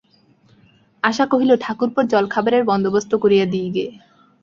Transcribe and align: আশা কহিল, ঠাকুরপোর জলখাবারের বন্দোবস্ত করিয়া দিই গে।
আশা 1.03 1.25
কহিল, 1.25 1.51
ঠাকুরপোর 1.61 2.03
জলখাবারের 2.05 2.63
বন্দোবস্ত 2.65 3.11
করিয়া 3.15 3.45
দিই 3.45 3.69
গে। 3.75 3.85